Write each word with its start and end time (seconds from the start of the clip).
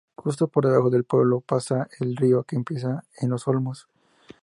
Justo 0.15 0.47
por 0.47 0.65
debajo 0.65 0.89
del 0.89 1.03
pueblo 1.03 1.41
pasa 1.41 1.87
el 1.99 2.17
río 2.17 2.43
que 2.43 2.55
empieza 2.55 3.03
en 3.19 3.29
los 3.29 3.47
Olmos. 3.47 3.87